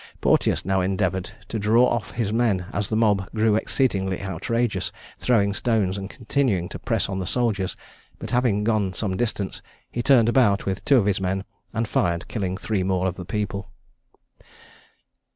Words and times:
Porteous 0.19 0.65
now 0.65 0.81
endeavoured 0.81 1.29
to 1.47 1.59
draw 1.59 1.85
off 1.85 2.09
his 2.13 2.33
men, 2.33 2.65
as 2.73 2.89
the 2.89 2.95
mob 2.95 3.29
grew 3.35 3.55
exceedingly 3.55 4.19
outrageous, 4.19 4.91
throwing 5.19 5.53
stones, 5.53 5.95
and 5.95 6.09
continuing 6.09 6.67
to 6.69 6.79
press 6.79 7.07
on 7.07 7.19
the 7.19 7.27
soldiers; 7.27 7.77
but 8.17 8.31
having 8.31 8.63
gone 8.63 8.95
some 8.95 9.15
distance, 9.15 9.61
he 9.91 10.01
turned 10.01 10.27
about 10.27 10.65
with 10.65 10.83
two 10.85 10.97
of 10.97 11.05
his 11.05 11.21
men 11.21 11.43
and 11.71 11.87
fired, 11.87 12.27
killing 12.27 12.57
three 12.57 12.81
more 12.81 13.05
of 13.05 13.13
the 13.13 13.25
people. 13.25 13.69